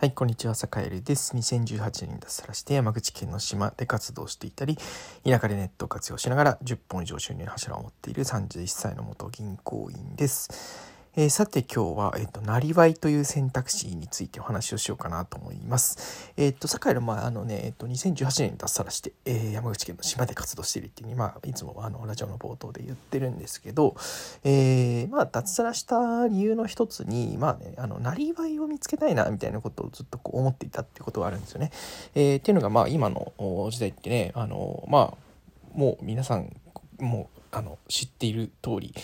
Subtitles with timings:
[0.00, 1.34] はい、こんにちは、坂入です。
[1.34, 4.78] 2018年に脱サラして山口県の島で活動していたり、
[5.24, 10.97] 田舎でネットを活用しながら10本以上収入の柱を持っている31歳の元銀行員です。
[11.20, 16.32] えー、さて今日は、えっ、ー、と、なりわいという選択肢についてお話をしようかなと思います。
[16.36, 23.96] えっ、ー、と、坂井の、まあ、あのね、えっ、と、2018年に脱サラして、え山口県の島で活動しているっていうに、まあ、いつもあの、ラジオの冒頭で言ってるんですけど、
[24.44, 31.72] えまあ、脱サラした理由の一つに、まあね、あの、なりわいを見つけたいな、みたいなことをずっとこう思っていたっていうことがあるんですよね。
[32.14, 33.32] えっていうのが、まあ、今の
[33.72, 36.54] 時代ってね、あの、まあ、もう皆さん、
[37.00, 38.94] もうあの知っている通り、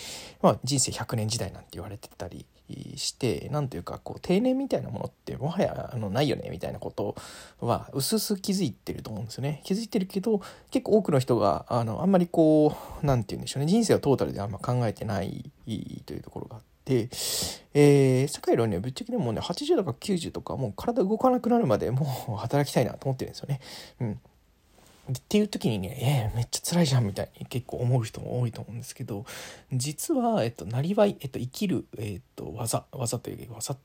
[0.43, 2.47] まあ、人生100年時代なんて言われてたり
[2.97, 7.15] して何というかこう定年みたいなものってもはやあのないよねみたいなこと
[7.61, 10.41] は薄々気づいてると思うんですよね気づいてるけど
[10.71, 15.51] 結構多くの人があのあんまりこう何て言うんでしょうね人生をトータルであんま考えてない
[16.07, 16.75] というところがあって。
[16.85, 17.09] で、
[17.73, 23.61] えー、世界論にはぶっちゃけでもね80とか90とかもう体動かなくなるまでもう働きたいなと思ってるんですよね。
[24.01, 24.21] うん
[25.11, 29.27] っていう時にね、えー、めっちゃ辛いじゃんみたいに結構思う人も多いと思うんですけど
[29.73, 33.79] 実は、えっと、なりわい、えっと、生きる、えっと、技技という技っ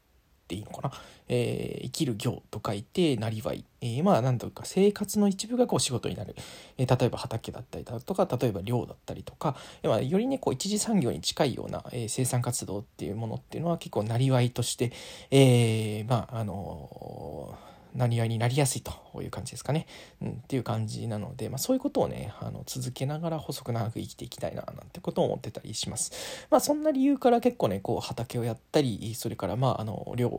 [0.49, 0.91] ていいのかな、
[1.27, 6.35] えー、生きる業と書いてなりわい、えー、まあなんというか生活の一部がこう仕事になる、
[6.77, 14.91] えー、例えば畑だったりだとか例えば漁だったりとか、まあ、よりねこう一次産業に近いような、えー、生産活動っていうものっていうのは結構なりわいとして、
[15.29, 19.87] えー、まああのーなり合いになりやすいという感じですかね、
[20.21, 26.11] うん、っていう感じなので、まあ、そういうことをねあの続けながら細く長く生きていきたいななんてことを思ってたりします。
[26.49, 30.29] まあ、そんな理由から結構ねこう畑をやったりそれからまああの漁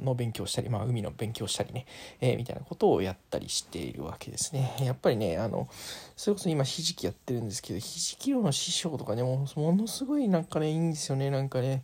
[0.00, 1.86] の勉強したり、まあ、海の勉強したりね、
[2.20, 4.76] えー、みたいなことをやったりしているわけですね。
[4.80, 5.68] やっぱりねあの
[6.16, 11.82] それこそ今ひじきやってるんですけどひじき漁の師匠とかねもものすごいなんかねいいんですよねなんかね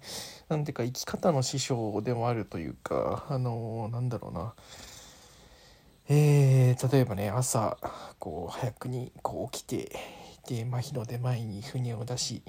[0.48, 4.54] なんていうか生き方の師匠でもあるというかあのなんだろうな
[6.08, 7.78] えー、例えばね朝
[8.18, 9.96] こう早くにこう起きて
[10.46, 12.42] で、まあ、日の出前に船を出し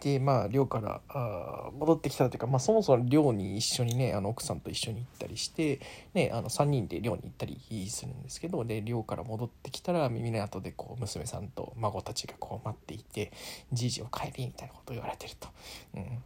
[0.00, 5.80] でまあ寮からあ戻ってきたというか、まあ、そもそも寮に一緒にねあの奥さんと一緒に行ったりして、
[6.14, 7.58] ね、あの3人で寮に行ったり
[7.90, 13.32] するんですけどで寮から戻ってきたら耳の後でこう娘さんと孫たちがこう待っていて
[13.72, 15.48] 「じいじを帰り」みたいなことを言われてると。
[15.96, 16.22] うん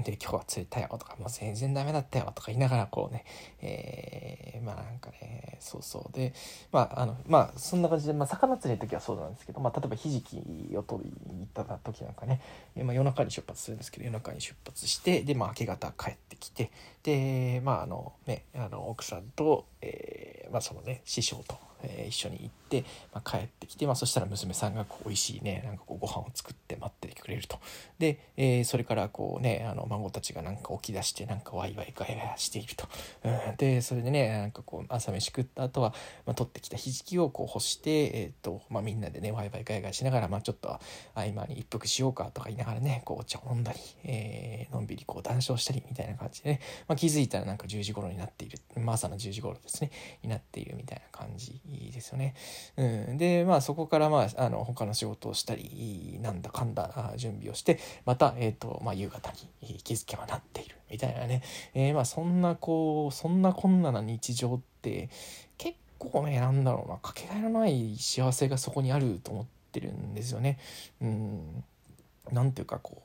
[0.00, 3.24] で、今日は釣れたよとか、もう全然ダメだったよとか言いながらこうね、
[3.60, 6.16] えー、まあなんかね、そうそう。
[6.16, 6.32] で、
[6.72, 10.36] まああの、まあそんな感じで、まあ魚釣りの時はそうなんですけど、まあ例えばひじき
[10.76, 12.40] を取りに行った時なんかね、
[12.76, 16.70] まあ夜中に出発するんですけど、夜中に出発して、で、まあ明け方帰ってきて、
[17.02, 27.58] で、まああのね、あの奥さんと、えー、まあそのね、師匠と、えー、一緒に行って、まあ、帰ってきて、まあ、そしたら娘さんがこう美味しいねなんかこうご飯を作って待っててくれると。
[27.98, 32.86] で、えー、それからこうねあの孫たちがなんか起き出してなんかワイワイガヤガヤしていると、
[33.58, 35.94] でそれでねなんかこう朝飯食った後は、
[36.26, 40.80] まあ、取ってきたひじきをこう干して、えーとまあ、みんなでねワイワイガヤガヤしながら、まあ、ちょっと合
[41.14, 49.90] 間に一服しようかとか言いながらねこうお茶を飲んだり、えー、のんびりこう談笑したりみたいな感じでね、まあ、気づいたらなんか10時頃になっている、まあ、朝の10時頃ですね。
[50.22, 51.60] になっているみたいな感じ
[51.92, 52.34] ですよね。
[52.76, 61.42] うん、でまあそこからまああの他の仕事をしたりなんだかんだ準備をしてまた、えーとまあ、夕方に気づけばなっているみたいなね、
[61.74, 65.08] えー、まあそんなこうそんなこんなな日常って
[65.58, 70.58] 結構ねなんだろうなかけがえのない幸せがそこにあると思ってるんですよね。
[71.00, 71.64] うん
[72.30, 73.01] なんていうかこ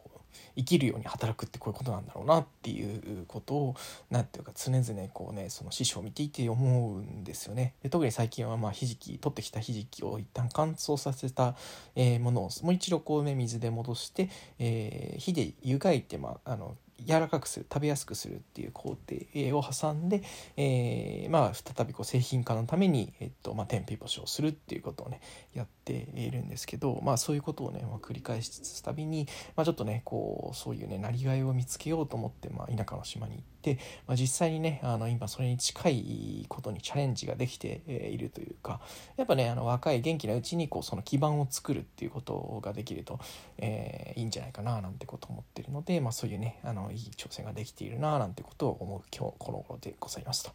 [0.56, 3.76] 生きるように働くってこういうことなんだろうなっていうことを
[4.10, 7.74] 何ていうか常々こうねその師匠を見ていて思うんですよね。
[7.84, 11.56] で特に最近はまあひじき取ってきたひじきを一旦乾燥させた、
[11.96, 16.76] えものをもう一度こうね水で戻して、えー、火で湯がいて、まあ、あの
[17.06, 20.24] 柔らかくする食べやすくするっていう工程を挟んで、
[20.56, 25.22] えー、まあ再びこう製品化のために、えっとまあ、天日干しをするっていうことをね
[25.54, 38.82] やっているんですけど、まあ、そういうことをね、まあ、繰り返しつつたびに、まあ、ちょっとねこうそういうねなりがいを見つけようと思って、まあ、田舎の島に行って、まあ、実際にねあの今それに近いことにチャレンジができているというか
[39.18, 43.20] やっぱねあの若い元気なうちにこうその基盤を作るっていうことができると、
[43.58, 50.52] えー、いいんじゃないかななんてこと思ってるので、まあ、そういうねあのいい挑戦ができているななんてことを思う今日この頃でございますと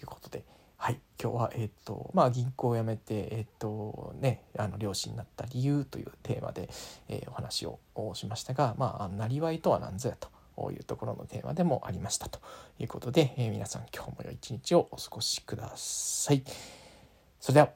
[0.00, 0.44] いうことで。
[0.78, 6.68] はい、今日は、えっ、とまあ、銀行を辞めて、えっ、とね、あの漁師になった理由というテーマで、
[7.08, 7.80] えー、お話を
[8.14, 12.40] しましたが、まあ、なりわいとは何ぞやというところのテーマでもありましたと
[12.78, 16.42] いうことで、えー、皆さん今日も良い一日をお過ごしください。
[17.40, 17.70] それでは